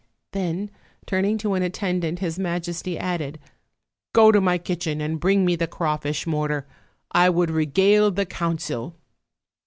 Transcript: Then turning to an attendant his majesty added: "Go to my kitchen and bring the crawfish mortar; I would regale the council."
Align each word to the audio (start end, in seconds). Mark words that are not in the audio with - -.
Then 0.31 0.71
turning 1.05 1.37
to 1.37 1.53
an 1.53 1.61
attendant 1.61 2.17
his 2.17 2.39
majesty 2.39 2.97
added: 2.97 3.37
"Go 4.13 4.31
to 4.31 4.41
my 4.41 4.57
kitchen 4.57 4.99
and 4.99 5.19
bring 5.19 5.45
the 5.45 5.67
crawfish 5.67 6.25
mortar; 6.25 6.65
I 7.11 7.29
would 7.29 7.51
regale 7.51 8.09
the 8.09 8.25
council." 8.25 8.95